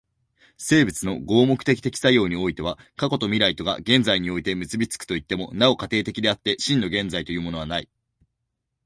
[0.57, 7.89] 生物の合目的的作用においては過去と未来とが現在において結び付くといっても、なお過程的であって、真の現在というものはない。